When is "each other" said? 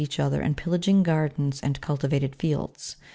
0.11-0.41